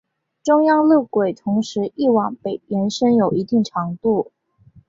[0.43, 4.31] 中央路轨同时亦往北延伸有一定长度。